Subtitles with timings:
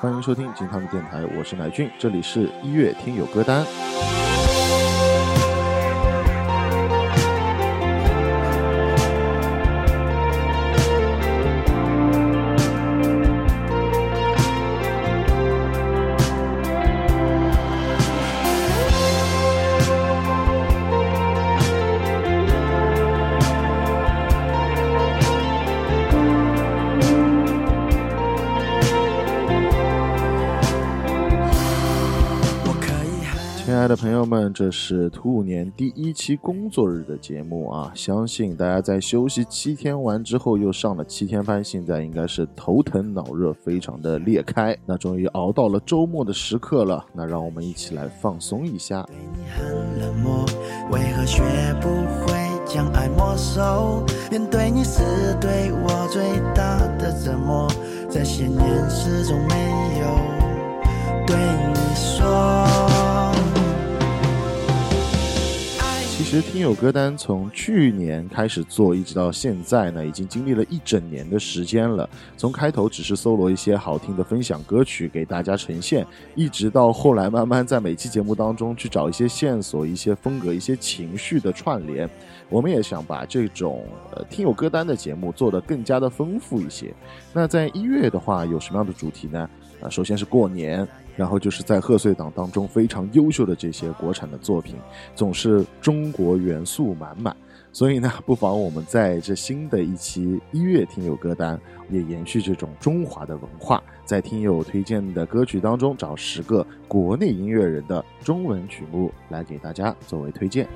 [0.00, 3.64] 欢迎收听金汤的电台，我是乃俊，这里是一月听友歌单。
[34.58, 37.92] 这是兔年第一期工作日的节目啊！
[37.94, 44.74] 相信大家在休息七天完之后，又上了七天班，现在应该是头疼脑热，非常的裂开。
[44.86, 49.02] 那终于熬到了周末的时刻了，那让我们一起来放松一下。
[49.02, 50.46] 对你很冷漠，
[50.90, 51.42] 为何学
[51.82, 51.88] 不
[52.24, 52.32] 会
[52.64, 54.02] 将爱没收？
[54.30, 57.68] 面对你是对我最大的折磨，
[58.08, 60.06] 这些年始终没有
[61.26, 61.36] 对
[61.74, 62.95] 你说。
[66.16, 72.08] 其实听友歌单从去年开始做，一直到现在呢，已经经历了一整年的时间了。
[72.38, 82.08] 从开头只是搜罗一些好听的分享歌曲给大家呈现，一直到后来慢慢在每期节目当中去找一些线索、一些风格、一些情绪的串联。
[82.48, 86.94] 我们也想把这种呃听友歌单的节目做得更加的丰富一些。
[87.34, 89.48] 那在一月的话，有什么样的主题呢？
[89.82, 90.88] 啊，首先是过年。
[91.16, 94.76] 然后就是在贺岁档当中非常优秀的这些国产的作品，
[95.14, 97.34] 总是中国元素满满。
[97.72, 110.66] 所以呢，不妨我们在这新的一期一月听友歌单，也延续这种中华的文化，在听友推荐的歌曲当中找十个国内音乐人的中文曲目来给大家作为推荐。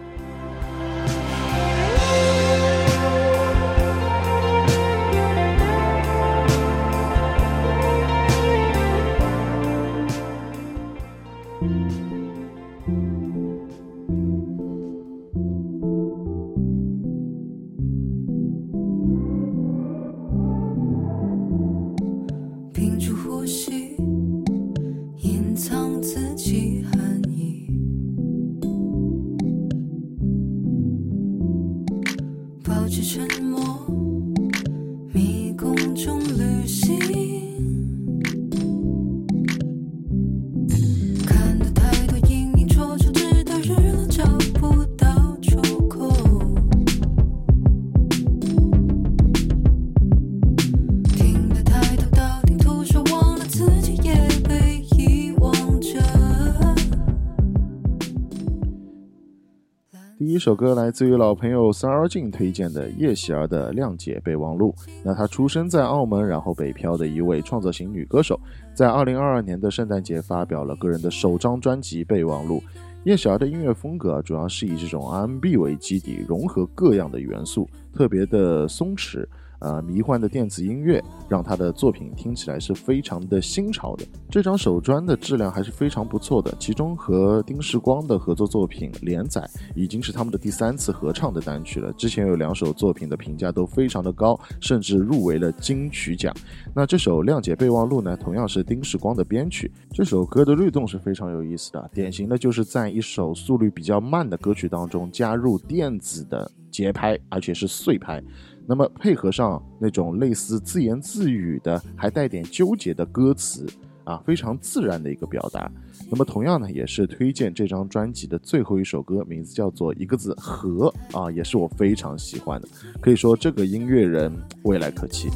[60.31, 64.73] 第一首歌来自于老朋友三儿静推荐的叶喜儿的《谅解备忘录》。
[65.03, 68.39] 那她出生在澳门，然后北漂的一位创作型女歌手，
[68.73, 72.59] 在二零二二年的圣诞节发表了个人的首张专辑《备忘录》。
[73.03, 79.27] 叶喜儿的音乐风格主要是以这种 R&B 为基底，融合各样的元素，特别的松弛。
[79.61, 84.05] 呃，迷幻的电子音乐让他的作品听起来是非常的新潮的。
[84.29, 89.43] 这张手专的质量还是非常不错的，其中和丁世光的合作作品《连载》
[89.75, 91.93] 已经是他们的第三次合唱的单曲了。
[91.93, 96.35] 之前有两首作品的评价都非常的高，甚至入围了金曲奖。
[96.75, 99.71] 那这首《谅解备忘录》呢，同样是丁世光的编曲。
[99.93, 108.23] 这首歌的律动是非常有意思的，典型的就是在一首速率比较慢的歌曲当中加入电子的节拍，而且是碎拍。
[108.71, 113.67] 那么配合上那种类似自言自语的，还带点纠结的歌词
[114.05, 115.69] 啊，非常自然的一个表达。
[116.09, 122.69] 那么同样呢，也是推荐这张专辑的最后一首歌，名字叫做一个字和啊，也是我非常喜欢的。
[123.01, 124.33] 可以说这个音乐人
[124.63, 125.29] 未来可期。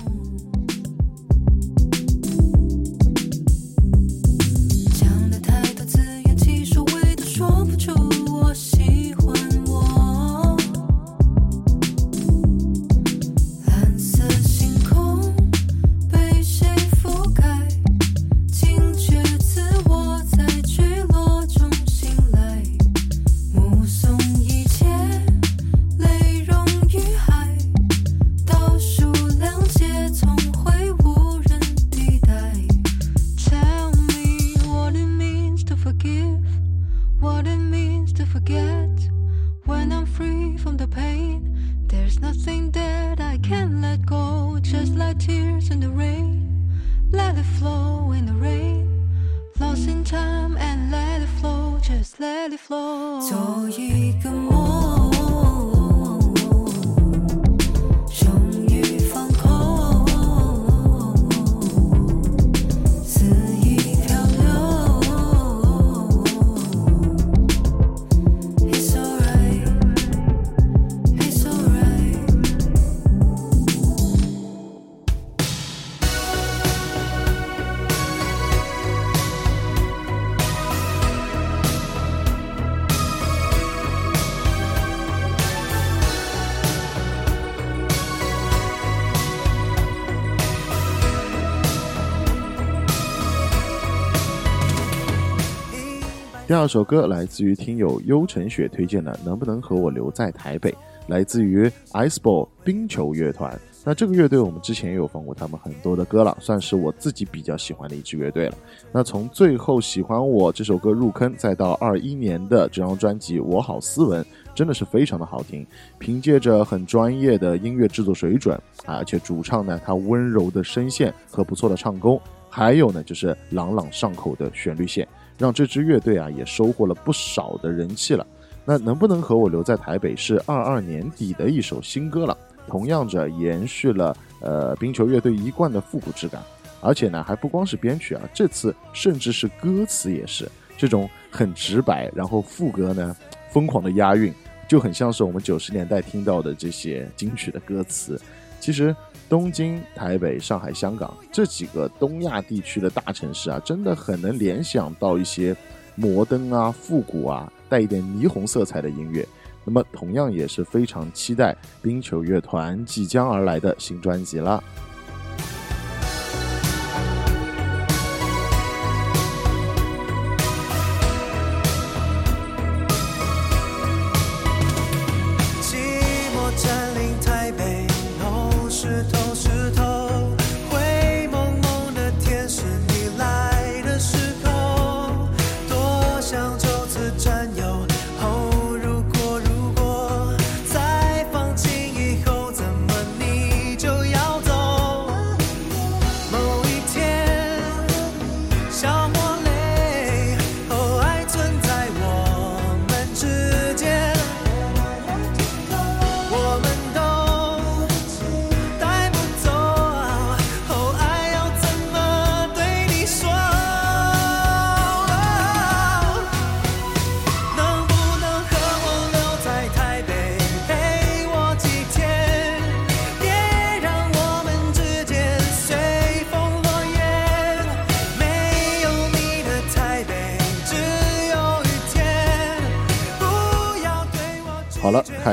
[96.47, 100.71] 第二首歌来自于听友幽晨雪推荐的《能不能和我留在台北》，
[101.07, 103.59] 来自于 Iceball 冰球乐团。
[103.83, 108.55] 那这个乐队我们之前也有放过他们很多的歌了，算是我自己比较喜欢的一支乐队了。
[108.93, 114.23] 那从最后喜欢我这首歌入坑，再到二一年的这张专辑《我好斯文》，
[114.55, 115.67] 真的是非常的好听。
[115.99, 118.55] 凭借着很专业的音乐制作水准
[118.85, 122.21] 啊，而且主唱呢他温柔的声线和不错的唱功，
[122.51, 125.09] 还有呢就是朗朗上口的旋律线。
[125.39, 128.27] 让这支乐队啊也收获了不少的人气了。
[128.65, 132.37] 那能不能和我留在台北是二二年底的一首新歌了，
[132.67, 136.43] 同样着延续了呃冰球乐队一贯的复古质感，
[136.81, 143.15] 而且呢还不光是编曲啊，这次甚至是歌词也是这种很直白，然后副歌呢
[143.51, 144.33] 疯狂的押韵，
[144.67, 148.21] 就很像是我们九十年代听到的这些金曲的歌词。
[148.61, 148.95] 其实。
[149.29, 155.57] 东京、台北、上海、香港这几个东亚地区的大城市啊，真的很能联想到一些
[155.95, 159.27] 摩登啊、复古啊、带一点霓虹色彩的音乐。
[159.65, 164.63] 那么，同样也是非常期待冰球乐团即将而来的新专辑了。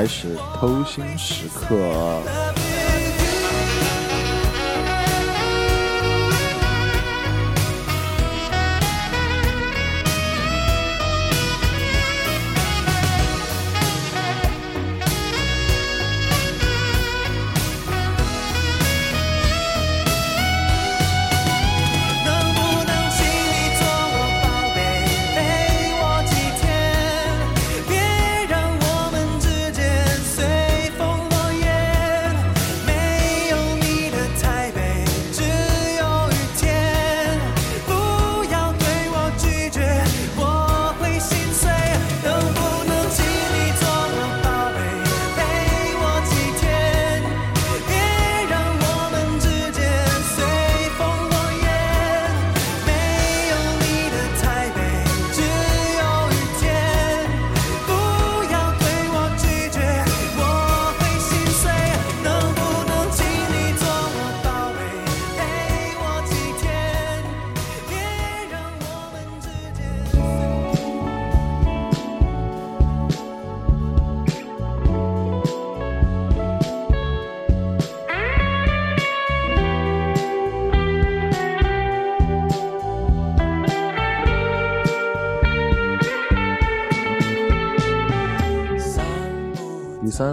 [0.01, 2.50] 开始偷心时刻。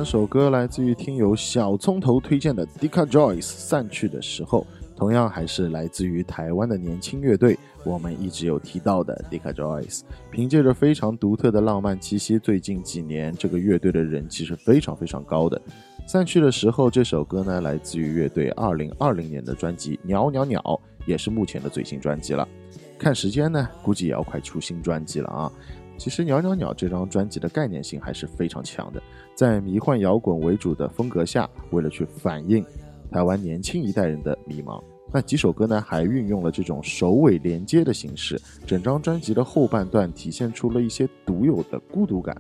[0.09, 7.59] 首歌来自于听友小葱头推荐的 Dika Joyce 散去的时候，同样还是来自于台湾的年轻乐队。
[7.85, 10.01] 我们一直有提到的 Dika Joyce，
[10.31, 15.61] 凭借着非常独特的浪漫气息，最近几年这个乐队的人气是非常非常高的。
[16.07, 20.59] 散去的时候这首歌呢，来自于乐队二零二零年的专辑《鸟鸟鸟》，
[21.05, 22.49] 也是目前的最新专辑了。
[22.99, 25.53] 看时间呢，估计也要快出新专辑了啊。
[25.99, 29.03] 其实《鸟鸟鸟》这张专辑的概念性还是非常强的，
[29.35, 32.65] 在迷幻摇滚为主的风格下，为了去反映
[33.11, 42.35] 台湾年轻一代人的迷茫，那几首歌呢还运用了这种首尾连接的形式，整张专辑的后半段体现出了一些独有的孤独感。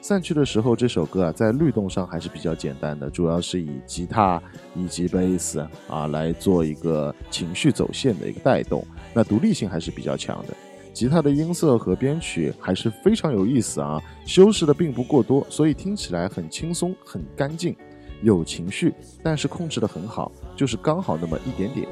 [0.00, 4.40] 散去的时候这首歌啊，在律动上还是比较简单的，主要是以吉他
[4.76, 10.54] 以及贝斯啊来做一个情绪走线的一个带动，那独立性还是比较强的。
[10.98, 17.72] 吉他的音色和编曲还是非常有意思啊，修饰的并不过多，所以听起来很轻松、很干净，
[18.20, 21.86] 有情绪，但是控制的很好，就是刚好那么一点点。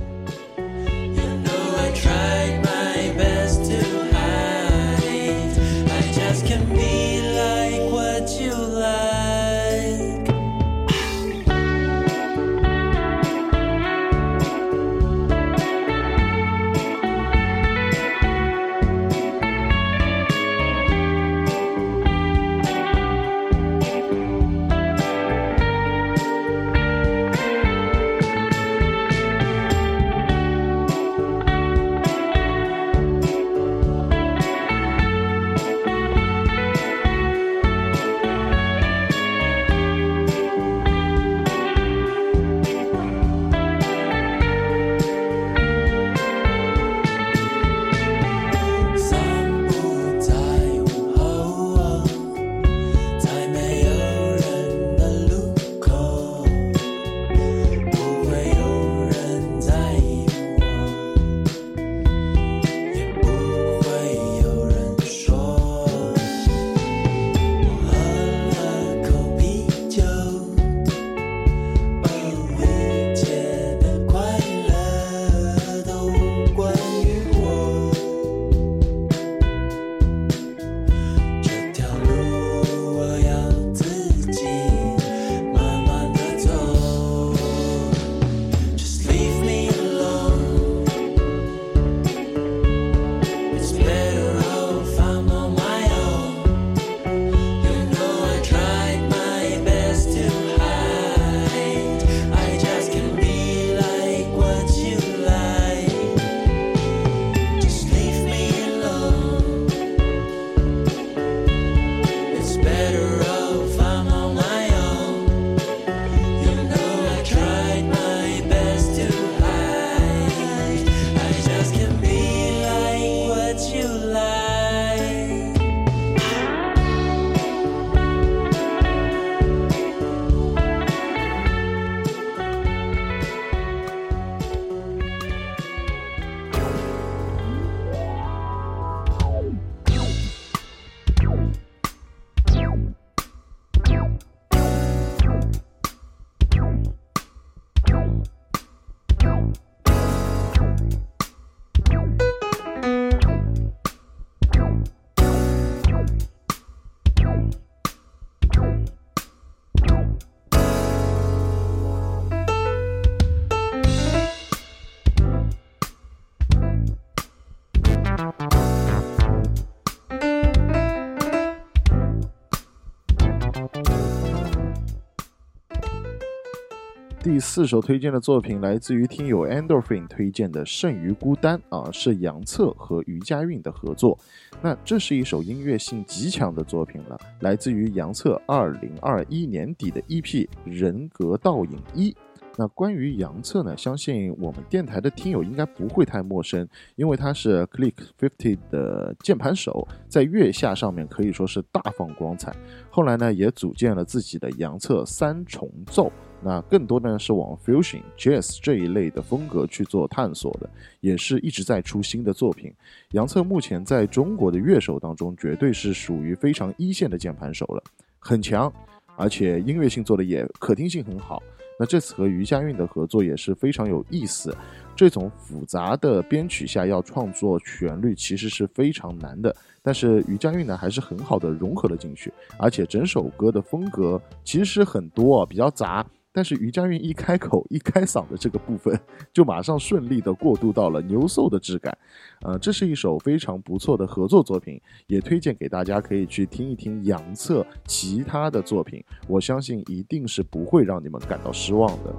[177.36, 184.18] 第四首推荐的作品来自于听友 Endorphin 推荐的《剩余孤单》啊，是杨策和余佳韵的合作。
[184.62, 190.22] 那这是一首音乐性极强的作品了，来自于杨策二零二一年底的 EP
[190.64, 192.10] 《人格倒影一》。
[192.56, 202.56] 那关于杨策呢，相信我们电台的听友应该不会太陌生，因为他是 Click Fifty 的键盘手，在月下上面可以说是大放光彩。
[202.88, 206.10] 后来呢，也组建了自己的杨策三重奏。
[206.48, 212.72] 那更多呢是往 fusion jazz 这一类的风格去做探索的，也是一直在出新的作品。
[213.10, 217.82] 杨策目前在中国的乐手当中，绝对是属于非常一线的键盘手了，
[218.20, 218.72] 很强，
[219.16, 221.42] 而且音乐性做的也可听性很好。
[221.80, 224.56] 那这次和余佳韵的合作也是非常有意思。
[224.94, 229.54] 这种复杂的编曲下要创作旋律，其实是非常难的。
[229.82, 236.06] 但是余佳韵呢，还是很好的融合了进去，而且整首歌的风格其实很多，比较杂。
[236.36, 238.94] 但是余佳韵一开口一开嗓的这个部分，
[239.32, 241.96] 就马上顺利的过渡到了牛 soul 的质感，
[242.42, 252.14] 呃，这是一首非常不错的合作作品，也推荐给大家可以去听一听杨策其他的作品，我相信一定是不会让你们感到失望的。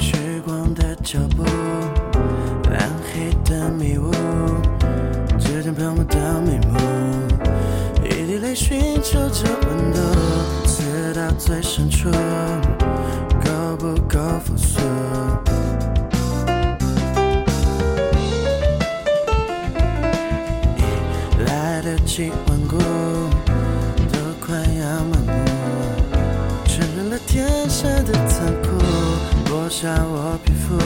[0.00, 1.44] 时光的脚步，
[2.68, 4.10] 暗黑的迷雾，
[5.38, 6.99] 指尖碰不到眉目。
[8.54, 10.00] 寻求着温度，
[10.66, 14.80] 刺到最深处，够不够复苏？
[21.46, 22.76] 来得及顽固，
[24.12, 25.32] 都快要麻木，
[26.66, 28.68] 承认了天生的残酷，
[29.46, 30.76] 剥下我皮肤，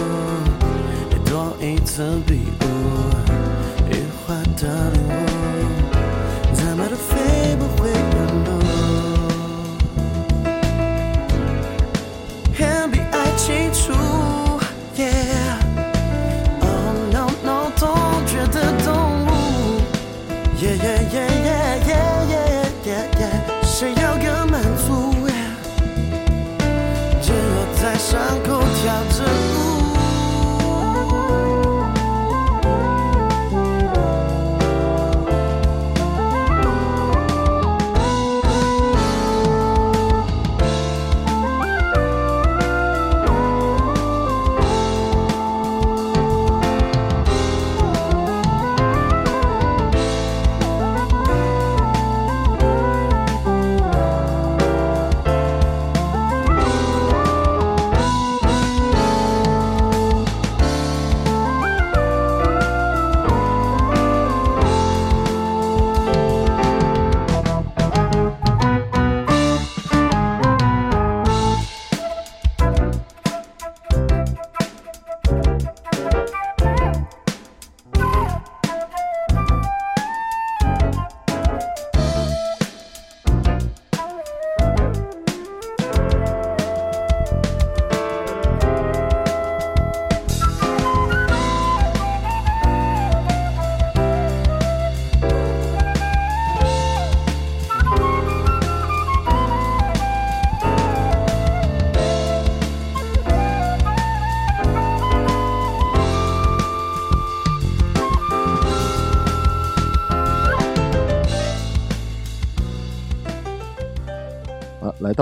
[1.10, 2.43] 也多一层比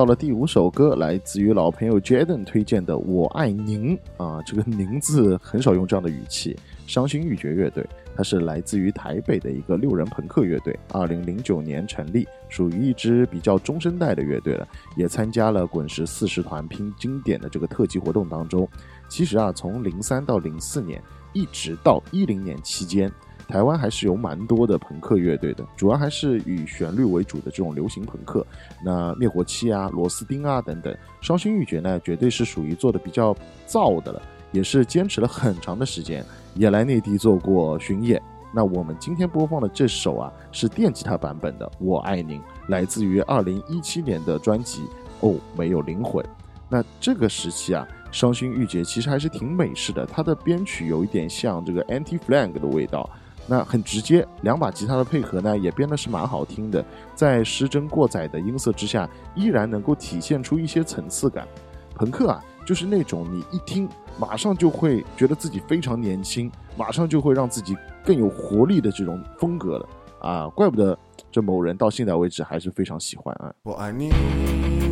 [0.03, 6.59] 到了第五首歌，来自于老朋友 Jaden 推荐的《我爱您》啊，这个“您”字很少用这样的语气。
[6.89, 18.69] 伤心欲绝乐队，它是来自于台北的一个六人朋克乐队，二零零九年成立，属于一支比较中生代的乐队了，也参加了滚石四十团拼经典的这个特辑活动当中。
[19.09, 21.01] 其实啊，从零三到零四年，
[21.33, 23.09] 一直到一零年期间。
[23.49, 28.47] 台湾还是有蛮多的朋克乐队的，主要还是以旋律为主的这种流行朋克。
[28.85, 36.25] 那灭火器啊、螺丝钉啊等等，伤心欲绝呢，绝对是属于做的比较燥的了，也是坚持了很长的时间，
[36.55, 38.21] 也来内地做过巡演。
[38.55, 44.83] 那我们今天播放的这首啊，是电吉他版本的《我爱您》，来自于二零一七年的专辑
[45.21, 46.25] 《哦，没有灵魂》。
[46.69, 53.09] 那这个时期啊，伤心欲绝其实还是挺美式的，它的编曲有一点像这个 Anti Flag 的味道。
[53.47, 61.47] 那很直接，两把吉他的配合呢，也编的是蛮好听的，在失真过载的音色之下，依然能够体现出一些层次感。
[61.95, 69.89] 朋克啊，就是那种你一听，马上就会觉得自己非常年轻，马上就会让自己更有活力的这种风格了
[70.21, 70.49] 啊！
[70.49, 70.99] 怪不得
[71.31, 73.53] 这某人到现在为止还是非常喜欢啊。
[73.65, 74.09] 我爱你，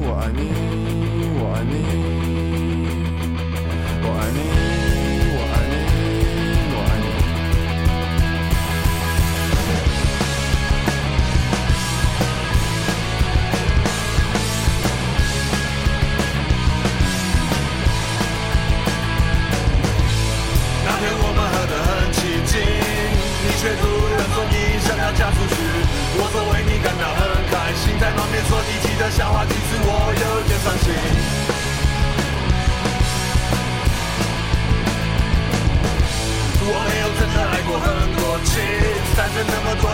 [0.03, 0.51] 我爱你，
[1.39, 1.75] 我爱你，
[4.03, 4.80] 我爱你，
[38.45, 38.63] 情，
[39.17, 39.90] 单身那么多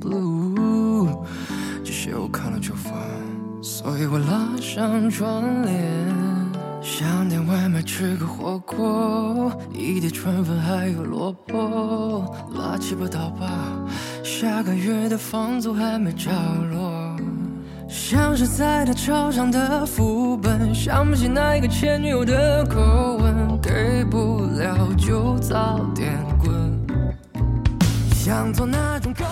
[0.00, 1.08] blue。
[1.84, 2.92] 这些我看了就烦，
[3.62, 5.76] 所以我拉上窗帘。
[6.82, 13.48] 想点外卖吃个火锅，一碟春粉还有萝卜，拉七八刀吧，
[14.22, 16.30] 下个月的房租还没着
[16.70, 17.16] 落。
[17.88, 26.54] 像是在打操场的副本，想不起那一个前女友的口吻，给不了就早点滚。
[28.12, 29.24] 想做那种高。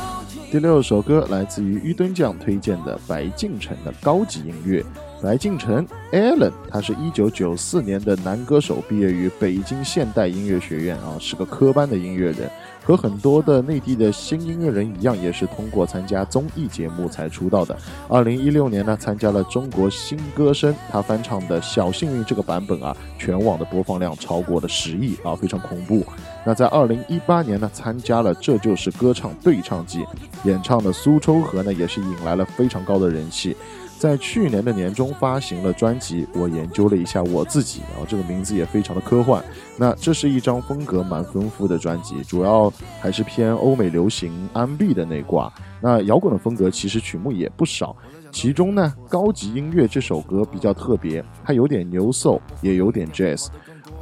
[0.54, 4.84] 第六首歌来自于于敦将推荐的白敬晨的高级音乐。
[5.24, 12.50] 白敬城 Alan，他是一九九四年的男歌手，毕业于北京现代音乐学院啊，是个科班的音乐人。
[12.86, 17.74] 和很多的内地的新音乐人一样，也是通过参加综艺节目才出道的。
[18.10, 26.04] 二零一六年呢，参加了中国新歌声，他翻唱的《小幸运》这个版本啊，全网的播放量超过了十亿啊，非常恐怖。
[26.44, 30.00] 那在二零一八年呢，参加了《这就是歌唱对唱季》，
[30.44, 33.56] 演唱的《苏州河》呢，也是引来了非常高的人气。
[34.04, 39.42] 在去年的年中发行了专辑，我研究了一下我自己，然后这个名字也非常的科幻。
[39.78, 45.50] 那这是一张风格蛮丰富的专辑，主要还是偏欧美流行、R&B 的那挂。
[45.80, 47.96] 那摇滚的风格其实曲目也不少，
[48.30, 52.28] 其中呢，高级音乐这首歌比较特别，它有点牛 s
[52.60, 53.46] 也有点 jazz。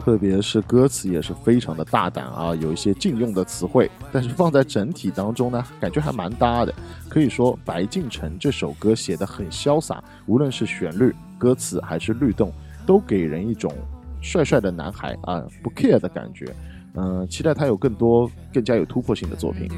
[0.00, 6.74] 特别是歌词也是非常的大胆啊，有一些禁用的词汇，但是放在整体当中呢，感觉还蛮搭的。
[7.08, 12.52] 可以说，白敬城这首歌写得很潇洒，无论是旋律、歌词还是律动，
[12.84, 13.72] 都给人一种
[14.20, 16.52] 帅帅的男孩啊不 care 的感觉。
[16.94, 19.68] 嗯、期待他有更多更加有突破性的作品。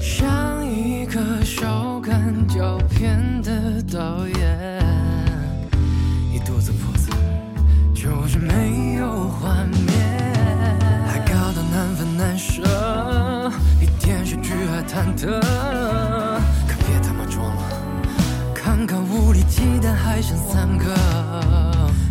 [0.00, 4.82] 像一个少看胶片的导演，
[6.44, 7.08] 肚子破字，
[7.94, 9.92] 就是没有画面，
[11.06, 12.62] 还搞得难分难舍，
[13.78, 15.40] 比电视剧还忐忑，
[16.66, 17.62] 可别他妈装了。
[18.54, 20.94] 看看无力鸡蛋还剩三个，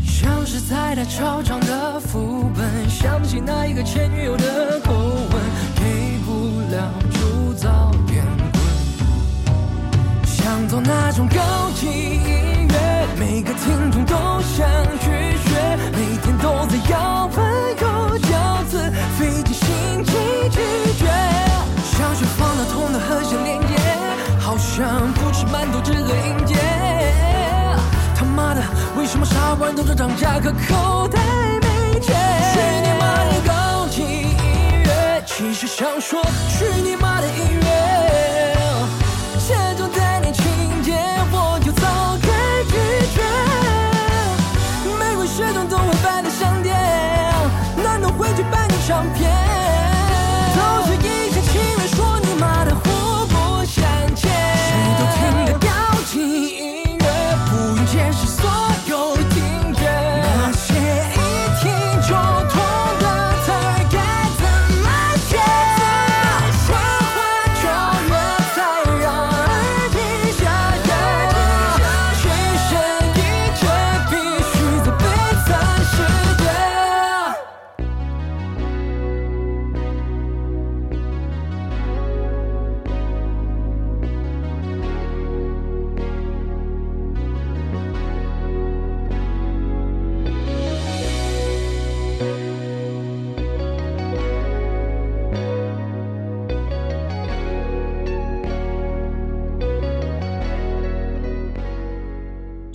[0.02, 5.42] 像是在打超长的副本，想起那一个前女友的口吻，
[5.76, 8.62] 给不了就早点滚。
[10.26, 12.20] 想做那种高级，
[13.18, 14.68] 每个听众都想
[15.00, 15.06] 去
[15.44, 17.42] 学，每天都在摇摆
[17.76, 18.78] 口角字，
[19.18, 20.12] 费尽心机
[20.50, 20.60] 拒
[20.98, 21.06] 绝，
[21.84, 23.76] 想学放大痛的和弦连接，
[24.40, 26.56] 好像不吃馒头只喝音阶。
[28.16, 28.62] 他妈的，
[28.98, 31.20] 为什么傻瓜都这涨价，可口袋
[31.62, 32.16] 没钱？
[32.54, 34.30] 去你妈的高级音
[34.86, 35.24] 乐！
[35.26, 36.81] 其实想说，去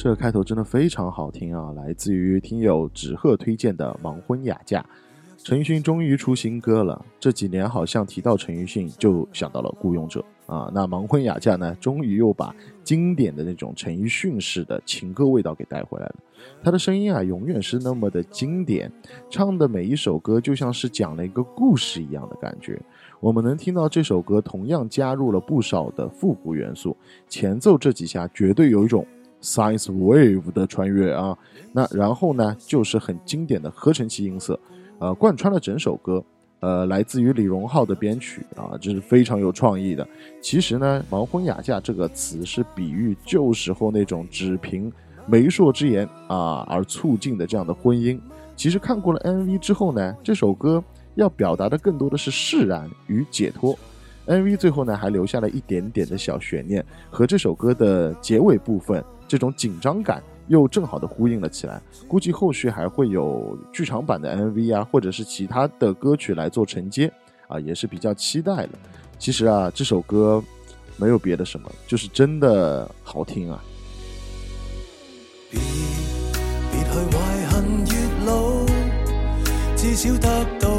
[0.07, 4.81] 这个开头真的非常好听啊，来自于听友纸鹤推荐的《盲婚雅嫁》。
[5.37, 16.15] 陈奕迅终于出新歌了，这几年好像提到陈奕迅就想到了《孤勇者》啊，那《盲婚雅嫁》呢，终于又把经典的那种陈奕迅式的情歌味道给带回来了。
[16.63, 18.89] 他的声音啊，永远是那么的经典，
[19.29, 22.81] 唱的每一首歌就像是讲了一个故事一样的感觉。
[23.19, 26.97] 我们能听到这首歌同样加入了不少的复古元素，
[27.29, 29.05] 前奏这几下绝对有一种
[29.43, 31.37] science wave 的穿越啊。
[31.73, 34.59] 那然后呢，就是很经典的合成器音色。
[34.99, 36.25] 呃，贯穿了整首歌，
[36.61, 40.09] 呃，来自于李荣浩的编曲啊，这是非常有创意的。
[40.41, 44.91] 其实呢，“盲婚哑嫁”这个词是比喻旧时候那种只凭
[45.27, 48.19] 媒妁之言啊而促进的这样的婚姻。
[48.57, 50.83] 其实看过了 MV 之后呢，这首歌
[51.15, 53.79] 要表达的更多的是释然与解脱。
[54.27, 60.23] MV 最后呢，还留下了一点点的小悬念，和这首歌的结尾部分这种紧张感。
[60.49, 67.13] 又正好的呼应了起来，估计后续还会有剧场版的 MV 啊，或者是其他的歌曲来做承接
[67.49, 68.71] 啊，也是比較期待的。
[69.19, 70.41] 其實啊，這首歌
[70.99, 73.61] 沒有別的什麼，就是真的好聽啊。
[75.51, 77.19] 別去懷
[77.51, 78.65] 恨月老，
[79.75, 80.71] 至少得到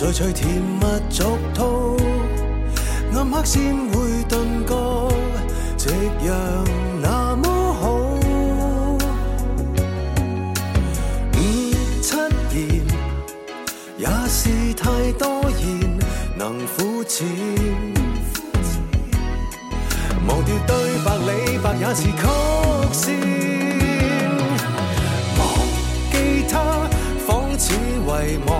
[0.00, 1.94] 苦脆脆甜蜜俗套，
[3.14, 4.72] 暗黑先會頓覺
[5.76, 5.90] 夕
[6.24, 6.32] 陽
[7.02, 7.84] 那麼好。
[11.34, 11.38] 五
[12.00, 12.16] 七
[12.54, 12.82] 言
[13.98, 15.28] 也是太多
[15.60, 15.98] 言，
[16.34, 17.26] 能肤浅。
[20.26, 22.10] 忘掉對白，李白也是曲
[22.94, 23.04] 線。
[25.38, 25.40] 忘
[26.10, 26.14] 記
[26.48, 26.88] 他，
[27.26, 28.08] 仿似遺
[28.46, 28.50] 忘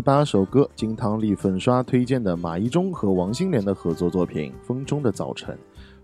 [0.00, 5.54] 第八首歌，金汤力粉刷推荐的马一中和王心莲的合作作品《风中的早晨》。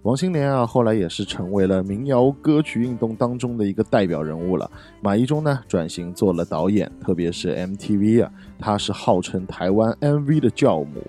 [0.03, 4.71] 王心莲啊，后来也是成为了民谣歌曲运动当中的一个代表人物了。
[5.01, 11.03] 马一中呢，转型做了导演，特别是 MTV 啊，他是号称台湾 MV 的教母。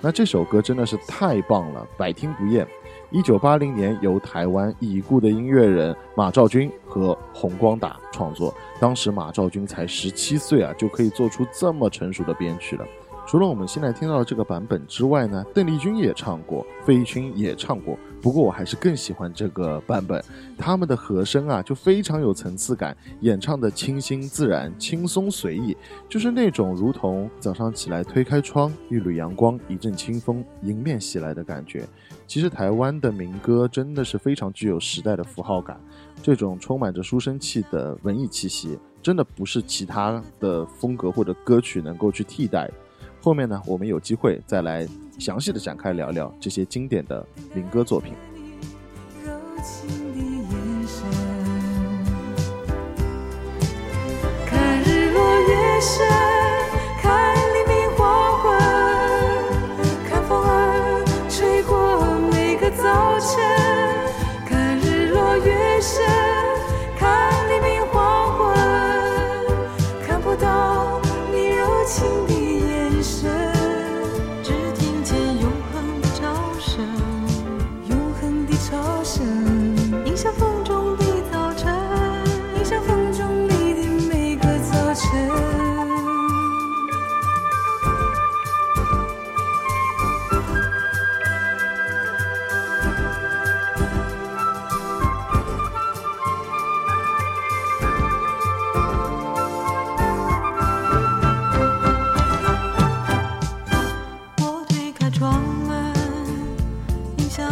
[0.00, 2.66] 那这首歌真的是太棒了，百听不厌。
[3.12, 12.86] 一九八零年由台湾已故的音乐人马兆军和洪光达创作，当时马兆军才十七岁啊，就可以做出这么成熟的编曲了。
[13.26, 17.98] 除了我们现在听到的这个版本之外呢，邓丽君也唱过，费玉清也唱过。
[18.22, 20.24] 不过我还是更喜欢这个版本，
[20.56, 25.76] 他们的和声啊就非常有层次感，演唱的清新自然、轻松随意，
[26.08, 31.86] 就是那种如同早上起来推开窗，一缕阳光，一阵清风迎面袭来的感觉。
[32.32, 35.78] 其实台湾的民歌真的是非常具有时代的符号感，
[36.22, 42.70] 这种充满着书生气的文艺气息，真的不是其他的风格或者歌曲能够去替代。
[43.20, 48.14] 后面呢，我们有机会再来详细的展开聊聊这些经典的民歌作品。
[49.22, 49.30] 柔
[49.62, 51.04] 情的眼神，
[54.46, 56.31] 看日落月升，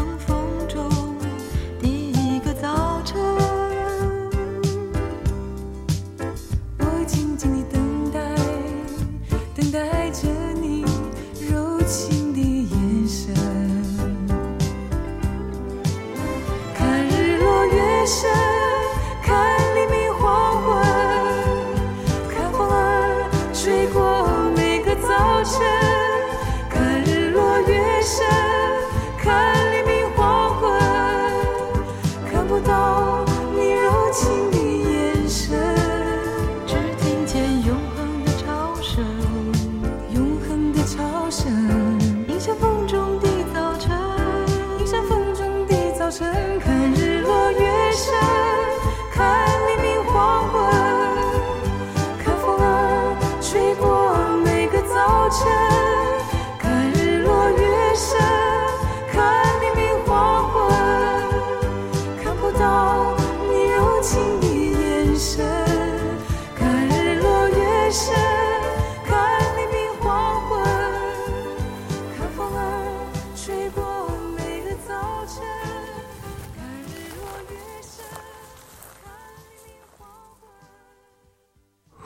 [0.01, 0.30] yourself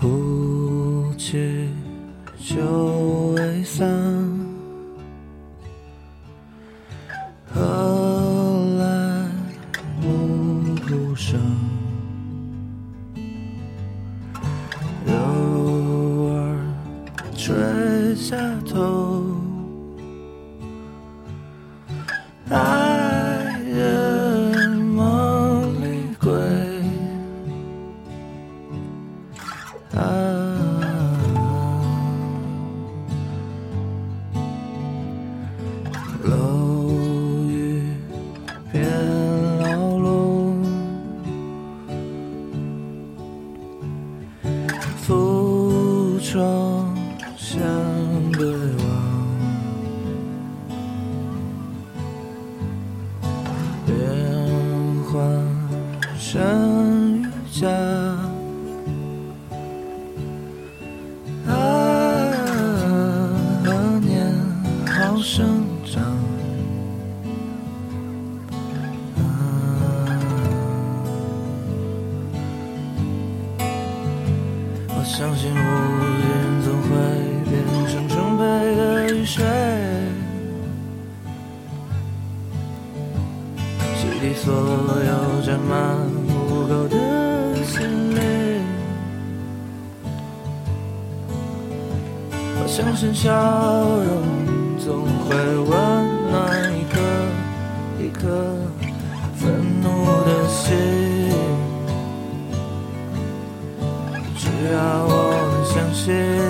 [0.04, 0.34] 昏。
[1.14, 1.68] 雾气
[2.38, 2.60] 就
[3.36, 3.88] 未散，
[84.32, 88.64] 所有沾满污垢的心灵。
[92.56, 93.30] 我相信笑
[94.00, 95.70] 容总会温
[96.30, 97.00] 暖一颗
[98.00, 98.56] 一颗
[99.36, 100.74] 愤怒的心。
[104.36, 105.12] 只要我
[105.52, 106.43] 能相信。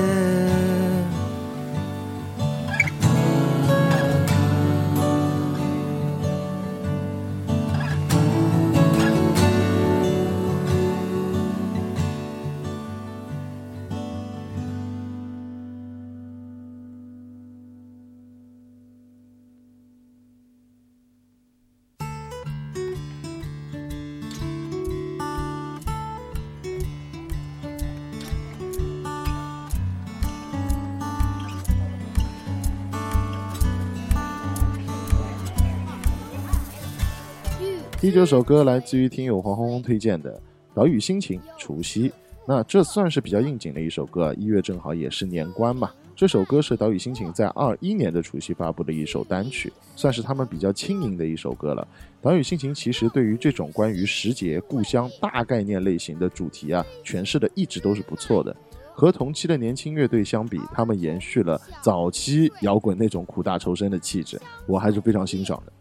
[38.14, 40.37] 这首歌来自于听友黄红红推荐的
[40.72, 42.12] 《岛屿心情》除夕。
[42.46, 45.90] 那这算是比较应景的一首歌，啊一月正好也是年关嘛。
[46.14, 51.88] 这首歌是岛屿心情在二一年的除夕发布的一首单曲，算是他们比较轻盈的一首歌了。
[52.22, 58.55] 岛屿心情其实对于这种关于时节、故乡大概念类型的主题啊，诠释的一直都是不错的。
[58.97, 65.72] 和同期的年轻乐队相比，他们延续了早期摇滚那种苦大仇深的气质，我还是非常欣赏的。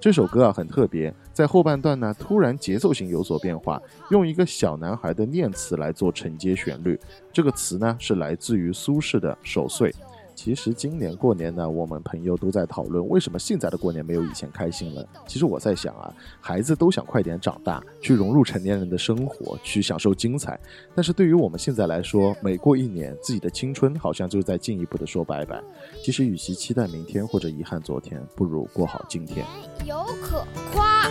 [0.00, 3.78] 这首歌啊很特别，在后半段呢，突然节奏型有所变化，
[4.10, 6.98] 用一个小男孩的念词来做承接旋律。
[7.30, 9.90] 这个词呢是来自于苏轼的《守岁》。
[10.42, 15.06] 其实今年过年呢，我们朋友都在讨论为什么现在的过年没有以前开心了。
[15.26, 16.10] 其实我在想啊，
[16.40, 20.58] 孩子都想快点长大，去融入成年人的生活，去享受精彩。
[20.94, 25.62] 但是对于我们现在来说，每过一年，自己的青春好像就在进一步的说拜拜。
[26.02, 29.44] 其实与其期待明天或者遗憾昨天，不如过好今天。
[29.84, 31.06] 有可夸。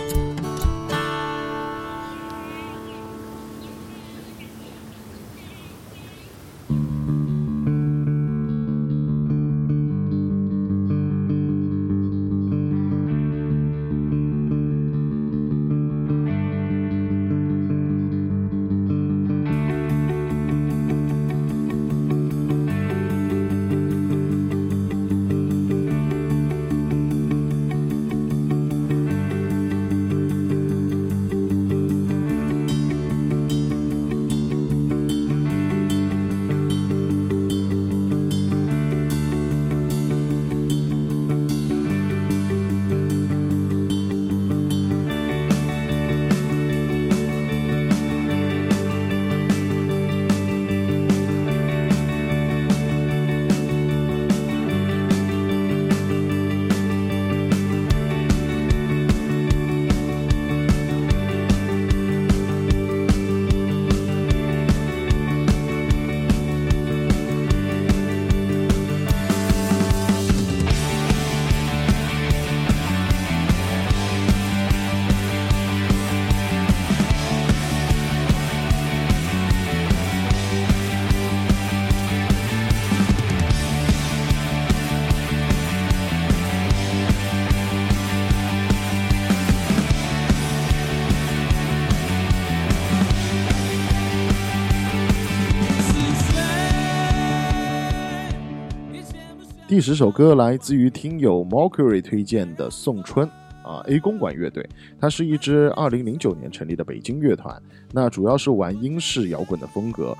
[99.70, 103.24] 第十首歌来自于听友 Mercury 推荐的宋春
[103.62, 104.68] 啊 A 公馆乐队，
[105.00, 107.56] 它是一支二零零九年成立的北京乐团，
[107.92, 110.12] 那主要是玩英式摇滚的风格。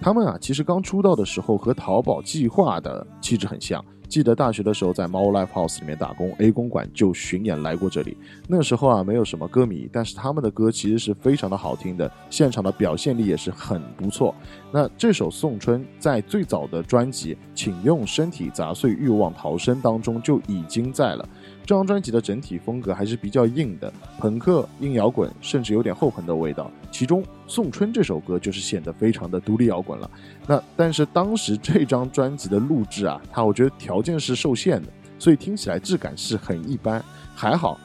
[0.00, 3.84] 他们啊，其实刚出道的时候和淘宝计划的气质很像。
[4.08, 8.16] 记得大学的时候在猫 Live House 里面打工，A 公馆就巡演来过这里。
[8.46, 14.34] 那时候啊，没有什么歌迷，但是他们的歌其实是非常的好听的，现场的表现力也是很不错。
[14.70, 21.28] 那这首《送春》在最早的专辑《请用身体砸碎欲望逃生》当中就已经在了。
[21.66, 26.70] 这张专辑的整体风格还是比较硬的，朋克、硬摇滚，甚至有点后朋的味道。
[26.92, 30.10] 其中《送春》这首歌就是显得非常的独立摇滚了。
[30.46, 34.88] 那但是当时这张专辑的录制啊，它我觉得条件是受限的，
[35.18, 37.02] 所以听起来质感是很一般。
[37.34, 37.80] 还好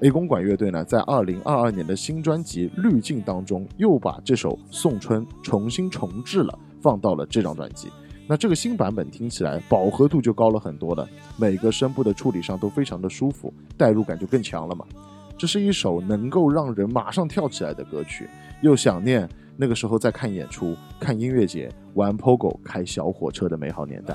[0.00, 7.90] ，A 公馆乐队呢，在二零二二年的新专辑《滤镜》当中，又把这首《送春》重新重置了，放到了这张专辑。
[8.30, 11.04] 那这个新版本听起来饱和度就高了很多了，
[11.36, 14.86] 每个声部的处理上都非常的舒服，代入感就更强了嘛。
[15.36, 24.14] 这是一首能够让人马上跳起来的歌曲，又想念那个时候在看演出、看音乐节、玩 POGO、开小火车的美好年代。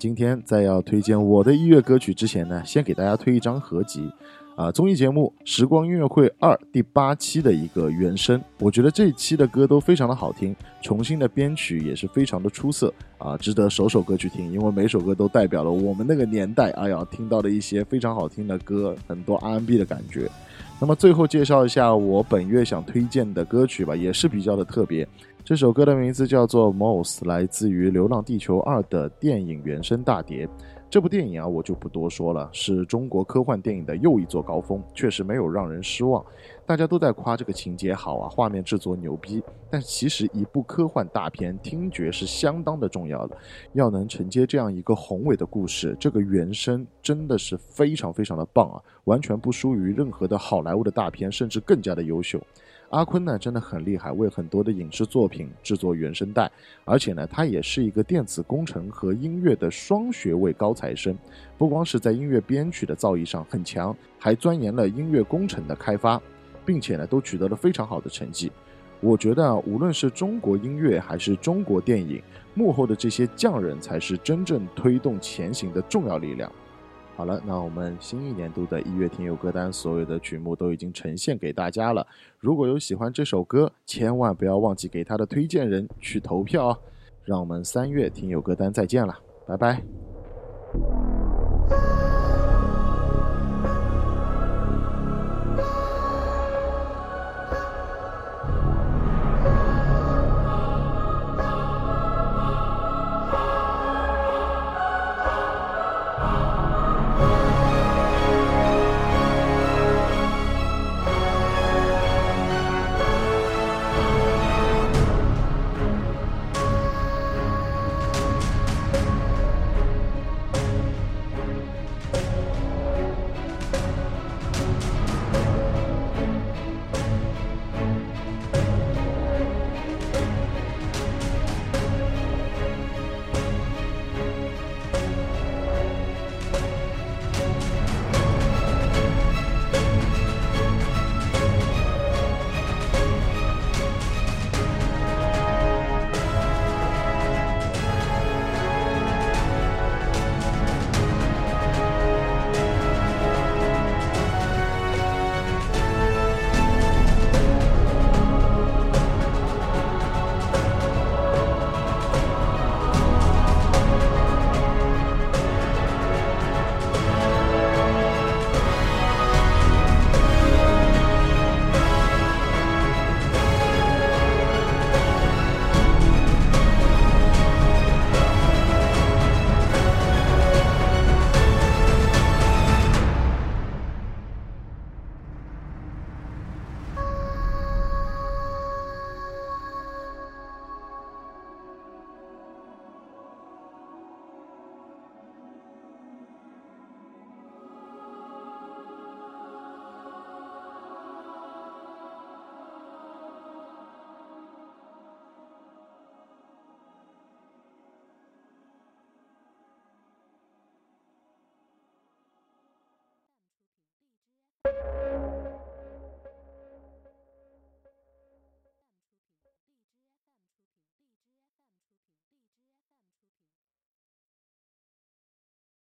[0.00, 4.10] 今天在要推荐我的音乐歌曲之前呢，先给大家推一张合集，
[4.56, 8.42] 啊，综艺节目《时光音乐会二》第八期的一个原声。
[8.60, 20.30] 我觉得这一期的歌都非常的好听，重新的编曲也是非常的出色啊，值得首首歌去听，因为每首歌都代表了我们那个年代，哎呀，听到的一些非常好听的歌，很多 R&B 的感觉。
[20.80, 25.06] 那么最后介绍一下我本月想推荐的歌曲吧，也是比较的特别。
[25.50, 30.48] 这首歌的名字叫做《Moss》，来自于《流浪地球二》的电影原声大碟。
[30.88, 36.24] 这部电影啊，我就不多说了，是中国科幻电影的又一座高峰，确实没有让人失望。
[36.64, 43.36] 大家都在夸这个情节好啊，画面制作牛逼，但其实一部科幻大片，听觉是相当的重要的。
[43.72, 52.40] 要能承接这样一个宏伟的故事，这个原声真的是非常非常的棒啊，完全不输于任何的好莱坞的大片，甚至更加的优秀。
[52.90, 56.50] 阿坤呢真的很厉害，为很多的影视作品制作原声带，
[56.84, 61.16] 而且呢，他也是一个电子工程和音乐的双学位高材生，
[61.56, 66.20] 不光是在音乐编曲的造诣上很强，还钻研了音乐工程的开发，
[66.66, 68.50] 并且呢，都取得了非常好的成绩。
[69.00, 72.20] 我觉得，无论是中国音乐还是中国电影，
[72.54, 76.50] 幕后的这些匠人才是真正推动前行的重要力量。
[77.20, 82.06] 好了，那我们新一年度的一月听友歌单，所有的曲目都已经呈现给大家了。
[82.38, 86.78] 如果有喜欢这首歌，千万不要忘记给他的推荐人去投票哦。
[87.26, 89.82] 让我们三月听友歌单再见了，拜拜。「